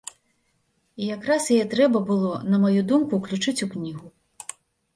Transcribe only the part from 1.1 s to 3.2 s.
якраз яе трэба было, на маю думку,